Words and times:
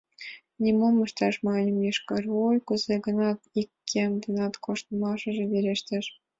«Нимом 0.61 0.95
ышташ,— 1.05 1.35
манын 1.47 1.75
йошкарвуй,— 1.85 2.57
кузе-гынат 2.67 3.39
ик 3.59 3.69
кем 3.89 4.11
денак 4.21 4.53
кошташыже 4.65 5.43
верештеш». 5.51 6.05